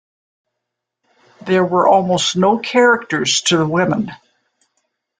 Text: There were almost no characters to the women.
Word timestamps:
There 1.45 1.63
were 1.63 1.87
almost 1.87 2.35
no 2.35 2.57
characters 2.57 3.41
to 3.41 3.57
the 3.57 3.67
women. 3.67 4.09